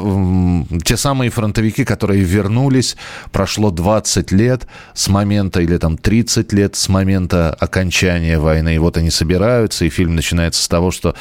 [0.84, 2.98] те самые фронтовики, которые вернулись,
[3.32, 8.98] прошло 20 лет с момента, или там 30 лет с момента окончания войны, и вот
[8.98, 11.14] они собираются, и фильм начинается с того, что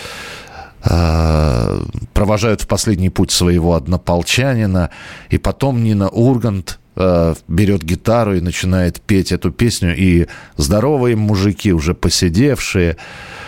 [0.84, 4.89] э, провожают в последний путь своего однополчанина,
[5.30, 10.27] и потом Нина Ургант э, берет гитару и начинает петь эту песню, и
[10.58, 13.46] здоровые мужики, уже посидевшие, а,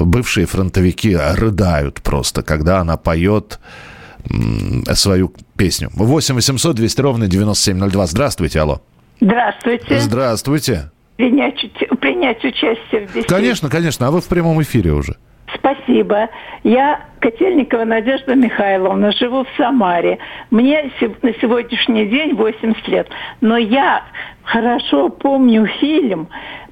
[0.00, 3.60] бывшие фронтовики рыдают просто, когда она поет
[4.94, 5.90] свою песню.
[5.94, 8.06] 8 800 200 ровно 9702.
[8.06, 8.80] Здравствуйте, алло.
[9.20, 9.98] Здравствуйте.
[10.00, 10.90] Здравствуйте.
[11.16, 11.60] Принять,
[12.00, 13.28] принять участие в беседе.
[13.28, 15.16] Конечно, конечно, а вы в прямом эфире уже.
[15.54, 16.28] Спасибо.
[16.62, 20.18] Я Котельникова Надежда Михайловна, живу в Самаре.
[20.50, 20.90] Мне
[21.22, 23.08] на сегодняшний день 80 лет.
[23.40, 24.04] Но я
[24.44, 26.28] хорошо помню фильм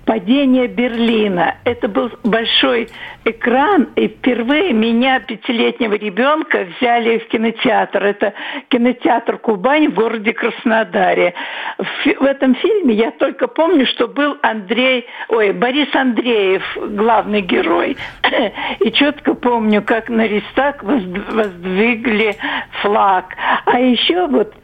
[0.09, 1.57] «Падение Берлина».
[1.65, 2.89] Это был большой
[3.27, 8.03] экран, и впервые меня, пятилетнего ребенка, взяли в кинотеатр.
[8.03, 8.33] Это
[8.69, 11.35] кинотеатр «Кубань» в городе Краснодаре.
[11.77, 17.99] В, в этом фильме я только помню, что был Андрей, ой, Борис Андреев, главный герой.
[18.81, 22.35] И четко помню, как на возд- воздвигли
[22.81, 23.37] флаг.
[23.67, 24.55] А еще вот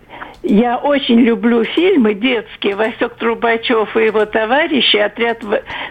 [0.45, 2.77] я очень люблю фильмы детские.
[2.77, 4.97] Васек Трубачев и его товарищи.
[4.97, 5.43] Отряд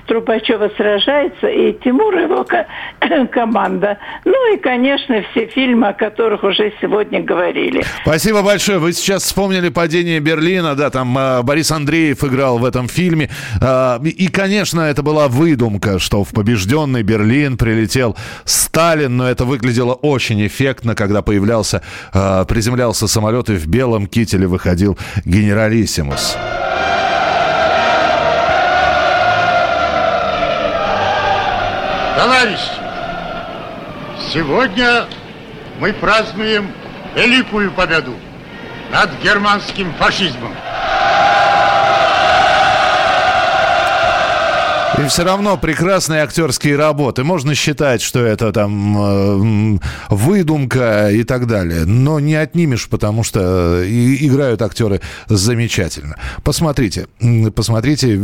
[0.08, 2.68] Трубачева сражается, и Тимур его ко-
[3.32, 3.98] команда.
[4.26, 7.84] Ну и, конечно, все фильмы, о которых уже сегодня говорили.
[8.04, 8.78] Спасибо большое.
[8.78, 13.30] Вы сейчас вспомнили падение Берлина, да, там э, Борис Андреев играл в этом фильме.
[13.60, 18.16] Э, и, конечно, это была выдумка, что в побежденный Берлин прилетел
[18.46, 21.82] Сталин, но это выглядело очень эффектно, когда появлялся,
[22.14, 26.38] э, приземлялся самолет и в белом кителе выходил генералиссимус.
[32.18, 32.72] Товарищи,
[34.32, 35.06] сегодня
[35.80, 36.72] мы празднуем
[37.16, 38.14] великую победу
[38.92, 40.54] над германским фашизмом.
[45.08, 47.24] Все равно прекрасные актерские работы.
[47.24, 49.80] Можно считать, что это там э,
[50.10, 51.86] выдумка и так далее.
[51.86, 56.16] Но не отнимешь, потому что э, играют актеры замечательно.
[56.44, 57.08] Посмотрите,
[57.56, 58.18] посмотрите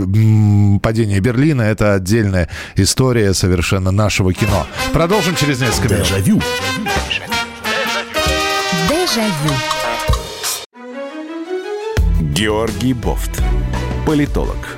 [0.82, 1.64] «Падение Берлина».
[1.64, 4.66] Это отдельная история совершенно нашего кино.
[4.94, 6.08] Продолжим через несколько минут.
[6.08, 6.42] Дежавю.
[8.90, 9.56] Дежавю.
[12.40, 13.42] Георгий Бофт.
[14.06, 14.78] Политолог,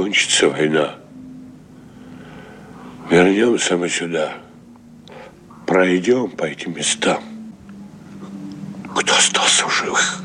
[0.00, 0.94] кончится война,
[3.10, 4.32] вернемся мы сюда,
[5.66, 7.22] пройдем по этим местам.
[8.96, 10.22] Кто остался в живых?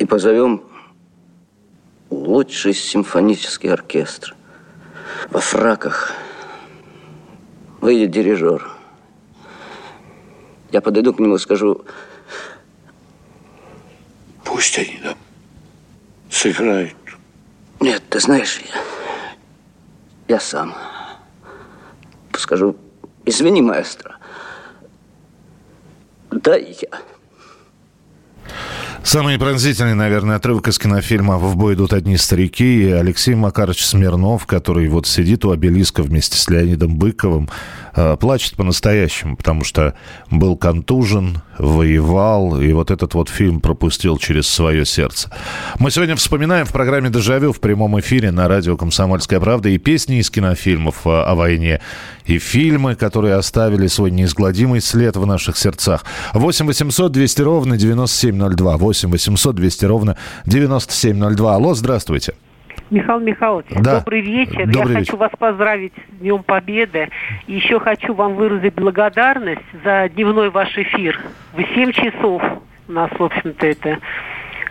[0.00, 0.64] И позовем
[2.10, 4.34] лучший симфонический оркестр.
[5.30, 6.14] Во фраках
[7.80, 8.68] выйдет дирижер.
[10.72, 11.84] Я подойду к нему и скажу,
[14.42, 15.14] Пусть они нам
[16.28, 16.97] сыграют.
[17.80, 18.60] Нет, ты знаешь,
[20.28, 20.74] я, я сам
[22.36, 22.76] скажу,
[23.24, 24.16] извини, маэстро,
[26.30, 27.00] да я.
[29.02, 34.46] Самый пронзительный, наверное, отрывок из кинофильма «В бой идут одни старики» и Алексей Макарович Смирнов,
[34.46, 37.48] который вот сидит у обелиска вместе с Леонидом Быковым,
[37.96, 39.94] э, плачет по-настоящему, потому что
[40.30, 45.30] был контужен, воевал, и вот этот вот фильм пропустил через свое сердце.
[45.78, 50.18] Мы сегодня вспоминаем в программе «Дежавю» в прямом эфире на радио «Комсомольская правда» и песни
[50.18, 51.80] из кинофильмов э, о войне,
[52.26, 56.04] и фильмы, которые оставили свой неизгладимый след в наших сердцах.
[56.34, 58.76] 8 800 200 ровно 9702.
[58.76, 61.54] 8 800 200 ровно 9702.
[61.54, 62.34] Алло, здравствуйте.
[62.90, 63.98] Михаил Михайлович, Да.
[63.98, 64.66] добрый вечер.
[64.66, 64.94] Добрый Я вечер.
[65.00, 67.08] хочу вас поздравить с Днем Победы.
[67.46, 71.20] Еще хочу вам выразить благодарность за дневной ваш эфир.
[71.54, 72.42] Вы 7 часов
[72.88, 73.98] нас, в общем-то, это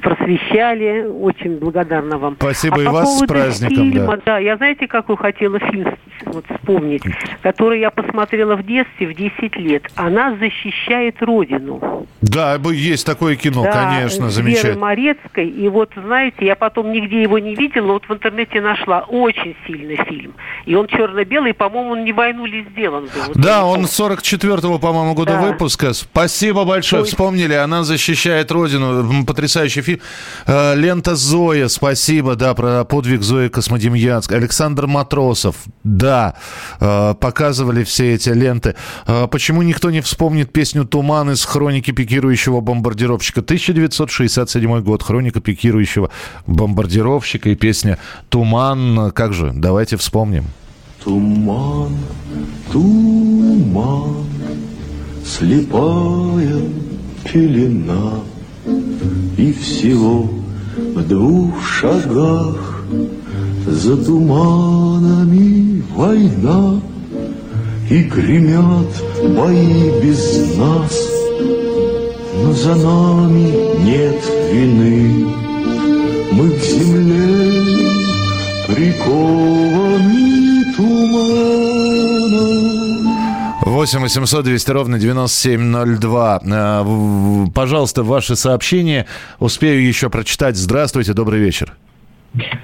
[0.01, 1.05] просвещали.
[1.05, 2.35] Очень благодарна вам.
[2.39, 4.37] Спасибо а и по вас с праздником, фильма, да.
[4.39, 5.95] я знаете, какой хотела фильм
[6.25, 7.03] вот вспомнить,
[7.41, 9.83] который я посмотрела в детстве в 10 лет.
[9.95, 12.07] Она защищает Родину.
[12.21, 14.79] Да, есть такое кино, Да, конечно, замечательно.
[14.79, 15.49] Морецкой.
[15.49, 19.01] И вот, знаете, я потом нигде его не видела, вот в интернете нашла.
[19.07, 20.33] Очень сильный фильм.
[20.65, 23.21] И он черно-белый, по-моему, он не войну ли сделан был.
[23.27, 25.41] Вот Да, он 44-го, по-моему, года Да.
[25.41, 25.93] выпуска.
[25.93, 27.53] Спасибо большое, вспомнили.
[27.53, 29.25] Она защищает Родину.
[29.25, 29.99] Потрясающий фильм.
[30.45, 34.37] Э, Лента Зоя, спасибо, да, про подвиг Зои Космодемьянской.
[34.37, 36.16] Александр Матросов, да,
[36.79, 38.75] э, показывали все эти ленты.
[39.07, 43.41] Э, Почему никто не вспомнит песню «Туман» из хроники пикирующего бомбардировщика?
[43.41, 46.09] 1967 год, хроника пикирующего
[46.45, 47.97] бомбардировщика и песня
[48.29, 49.11] «Туман».
[49.11, 50.45] Как же, давайте вспомним.
[51.03, 51.95] Туман,
[52.71, 54.25] туман,
[55.25, 56.61] слепая
[57.23, 58.21] пелена,
[59.37, 60.29] И всего
[60.95, 62.83] в двух шагах
[63.67, 66.81] за туманами война,
[67.89, 69.03] И гремят
[69.35, 70.91] бои без нас,
[72.43, 73.51] но за нами
[73.83, 75.25] нет вины.
[76.31, 77.87] Мы к земле
[78.67, 81.87] прикованы туманом.
[83.61, 86.41] 8 800 200 ровно 9702.
[86.43, 89.05] Э, Пожалуйста, ваши сообщения.
[89.39, 90.57] Успею еще прочитать.
[90.57, 91.77] Здравствуйте, добрый вечер.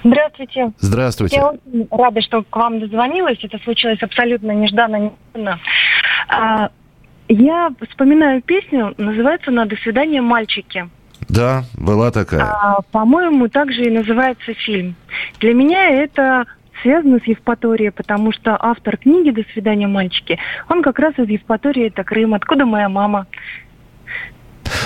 [0.03, 0.71] Здравствуйте.
[0.79, 1.35] Здравствуйте.
[1.37, 3.39] Я очень рада, что к вам дозвонилась.
[3.43, 5.59] Это случилось абсолютно нежданно, неожиданно.
[6.27, 6.69] А,
[7.27, 10.89] Я вспоминаю песню, называется она «До свидания, мальчики».
[11.29, 12.43] Да, была такая.
[12.43, 14.95] А, по-моему, также и называется фильм.
[15.39, 16.45] Для меня это
[16.81, 20.37] связано с Евпаторией, потому что автор книги «До свидания, мальчики»,
[20.69, 23.25] он как раз из Евпатории, это Крым, откуда моя мама.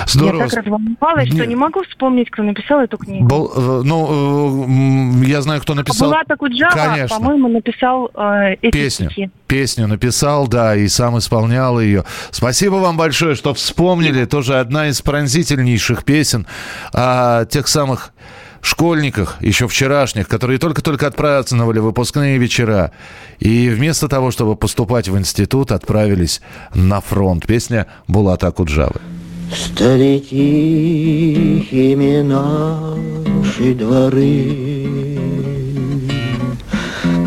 [0.08, 0.43] Здорово.
[0.43, 3.26] Я так разволновалась, что Не- могу вспомнить, кто написал эту книгу.
[3.26, 6.10] Был, э, ну, э, я знаю, кто написал.
[6.10, 9.10] Была Куджава, по-моему, написал э, эти Песню.
[9.10, 9.30] стихи.
[9.47, 12.03] Песню написал, да, и сам исполнял ее.
[12.32, 14.26] Спасибо вам большое, что вспомнили.
[14.26, 16.47] Тоже одна из пронзительнейших песен
[16.93, 18.14] о тех самых
[18.62, 22.91] школьниках, еще вчерашних, которые только-только отпраздновали выпускные вечера.
[23.39, 26.41] И вместо того, чтобы поступать в институт, отправились
[26.74, 27.45] на фронт.
[27.45, 28.99] Песня Булата Акуджавы.
[29.52, 34.78] Стали тихими наши дворы,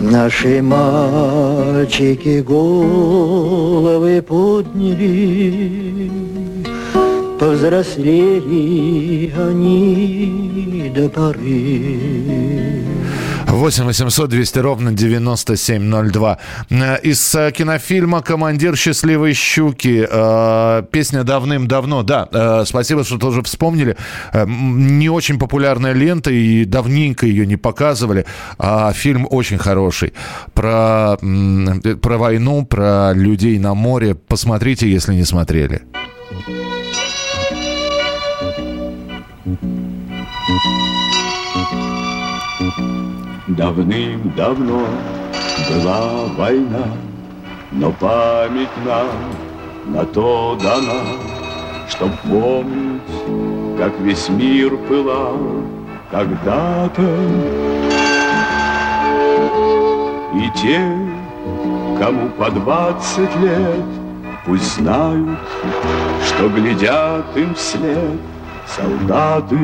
[0.02, 6.10] Наши мальчики головы подняли,
[7.38, 12.84] Повзрослели они до поры.
[13.50, 16.38] 8 800 200 ровно 9702.
[16.70, 20.06] Э, Из э, кинофильма «Командир счастливой щуки».
[20.08, 22.02] Э, Песня давным-давно.
[22.02, 23.96] Да, э, спасибо, что тоже вспомнили.
[24.46, 28.24] Не очень популярная лента, и давненько ее не показывали.
[28.58, 30.12] А фильм очень хороший.
[30.54, 31.18] Про,
[32.00, 34.14] про войну, про людей на море.
[34.14, 35.82] Посмотрите, если не смотрели.
[43.46, 44.86] Давным-давно
[45.68, 46.86] была война,
[47.72, 49.08] но память нам
[49.86, 51.02] на то дана,
[51.88, 55.38] Чтоб помнить, как весь мир пылал
[56.10, 57.02] когда-то.
[60.34, 60.80] И те,
[61.98, 63.84] кому по двадцать лет,
[64.46, 65.38] пусть знают,
[66.26, 68.20] что глядят им вслед
[68.76, 69.58] солдаты,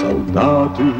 [0.00, 0.92] солдаты,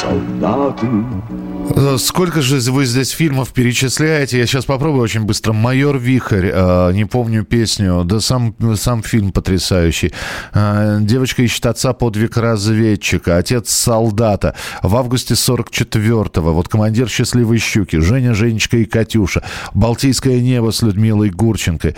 [0.00, 1.49] солдаты.
[1.76, 4.38] Э, Сколько же вы здесь фильмов перечисляете?
[4.38, 5.52] Я сейчас попробую очень быстро.
[5.52, 10.12] «Майор Вихрь», э, не помню песню, да сам, сам фильм потрясающий.
[10.52, 11.92] Э, «Девочка ищет отца.
[11.92, 14.54] Подвиг разведчика», «Отец солдата».
[14.82, 16.52] В августе 44-го.
[16.52, 19.42] Вот «Командир счастливой щуки», «Женя, Женечка и Катюша»,
[19.74, 21.94] «Балтийское небо» с Людмилой Гурченко,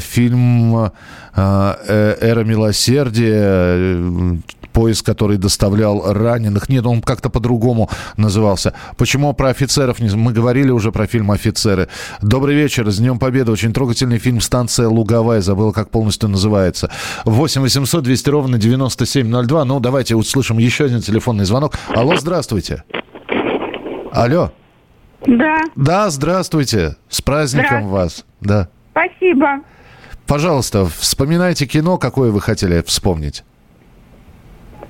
[0.00, 0.90] фильм
[1.34, 4.40] «Эра милосердия»,
[4.74, 6.68] поезд, который доставлял раненых.
[6.68, 7.88] Нет, он как-то по-другому
[8.54, 8.74] назывался.
[8.96, 10.00] Почему про офицеров?
[10.00, 11.88] не- Мы говорили уже про фильм «Офицеры».
[12.22, 12.88] Добрый вечер.
[12.90, 13.52] С Днем Победы.
[13.52, 15.40] Очень трогательный фильм «Станция Луговая».
[15.40, 16.90] Забыл, как полностью называется.
[17.24, 19.64] 8 800 200 ровно 9702.
[19.64, 21.74] Ну, давайте услышим еще один телефонный звонок.
[21.94, 22.84] Алло, здравствуйте.
[24.12, 24.52] Алло.
[25.26, 26.96] Да, Да, здравствуйте.
[27.08, 27.92] С праздником Здравствуйте.
[27.92, 28.24] вас.
[28.40, 28.68] Да.
[28.92, 29.60] спасибо.
[30.26, 33.42] Пожалуйста, вспоминайте кино, какое вы хотели вспомнить.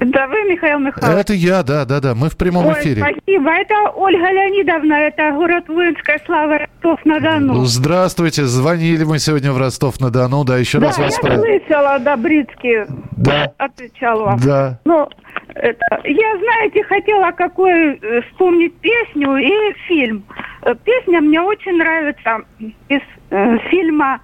[0.08, 1.20] Это вы, Михаил Михайлович?
[1.20, 2.14] Это я, да, да, да.
[2.14, 3.02] Мы в прямом Ой, эфире.
[3.02, 3.50] спасибо.
[3.50, 7.64] Это Ольга Леонидовна, это город Воинская слава Ростов-на-Дону.
[7.64, 12.84] Здравствуйте, звонили мы сегодня в Ростов-на-Дону, да, еще Да, раз вас я слышала, да, Брицкий
[13.16, 13.52] Да.
[13.58, 14.38] отвечал вам.
[14.44, 14.78] Да.
[14.84, 15.08] Ну,
[15.54, 20.24] это, я, знаете, хотела какую э, вспомнить песню и фильм.
[20.62, 22.40] Э, Песня мне очень нравится
[22.88, 23.00] из
[23.30, 24.20] э, фильма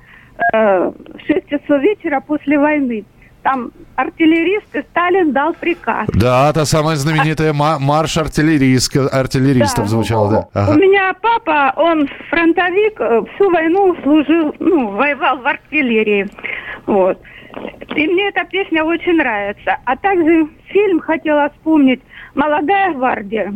[0.53, 0.93] э,
[1.27, 3.05] «Шесть часов вечера после войны».
[3.43, 6.07] Там артиллерист и Сталин дал приказ.
[6.13, 9.91] Да, та самая знаменитая ма- марш артиллерийска- артиллеристов Да.
[9.91, 10.49] звучала, да.
[10.63, 10.73] Ага.
[10.73, 16.29] У меня папа, он фронтовик, э, всю войну служил, ну, воевал в артиллерии.
[16.87, 17.19] Вот.
[17.97, 19.77] И мне эта песня очень нравится.
[19.85, 22.01] А также фильм хотела вспомнить
[22.35, 23.55] «Молодая гвардия».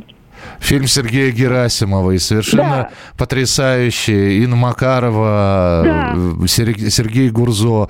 [0.60, 2.88] Фильм Сергея Герасимова и совершенно
[3.18, 4.42] потрясающий.
[4.42, 6.46] Инна Макарова, Да.
[6.46, 7.88] Сер- Сергей Гурзо.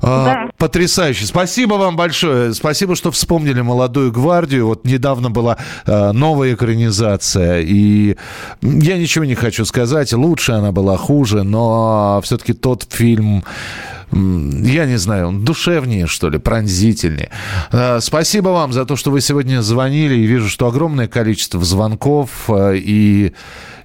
[0.00, 0.50] А, Да.
[0.56, 1.26] Потрясающе.
[1.26, 2.54] Спасибо вам большое.
[2.54, 4.66] Спасибо, что вспомнили «Молодую гвардию».
[4.66, 7.60] Вот недавно была э, новая экранизация.
[7.60, 8.16] И
[8.62, 10.12] я ничего не хочу сказать.
[10.12, 11.42] Лучше она была, хуже.
[11.42, 13.42] Но все-таки тот фильм...
[14.12, 17.30] Я не знаю, он душевнее, что ли, пронзительнее.
[17.72, 20.14] Э, Спасибо вам за то, что вы сегодня звонили.
[20.16, 22.28] И вижу, что огромное количество звонков.
[22.48, 23.32] э, И,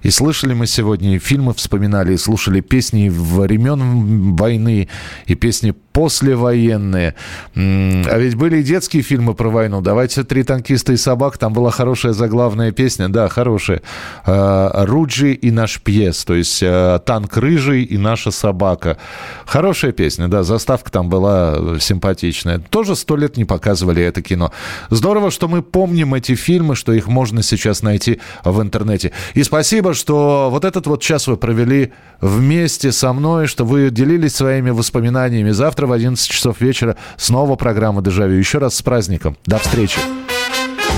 [0.02, 4.88] и слышали мы сегодня, и фильмы вспоминали, и слушали песни времен войны,
[5.26, 7.16] и песни послевоенные.
[7.56, 9.80] А ведь были и детские фильмы про войну.
[9.80, 11.38] Давайте «Три танкиста и собак».
[11.38, 13.08] Там была хорошая заглавная песня.
[13.08, 13.82] Да, хорошая.
[14.24, 16.24] Э, «Руджи и наш пьес».
[16.24, 18.96] То есть э, «Танк рыжий и наша собака».
[19.44, 20.44] Хорошая песня, да.
[20.44, 22.60] Заставка там была симпатичная.
[22.60, 24.52] Тоже сто лет не показывали это кино.
[24.90, 29.10] Здорово, что мы помним эти фильмы, что их можно сейчас найти в интернете.
[29.34, 34.36] И спасибо, что вот этот вот час вы провели вместе со мной, что вы делились
[34.36, 35.50] своими воспоминаниями.
[35.50, 38.38] Завтра в 11 часов вечера снова программа «Дежавю».
[38.38, 39.36] Еще раз с праздником.
[39.46, 39.98] До встречи.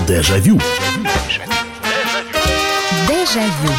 [0.06, 0.60] Дежавю.
[3.08, 3.72] Дежавю.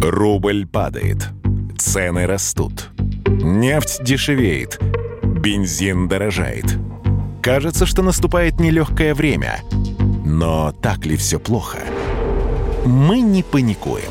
[0.00, 1.28] Рубль падает.
[1.76, 2.88] Цены растут.
[3.26, 4.80] Нефть дешевеет.
[5.22, 6.64] Бензин дорожает.
[7.42, 9.60] Кажется, что наступает нелегкое время.
[10.24, 11.78] Но так ли все плохо?
[12.84, 14.10] Мы не паникуем.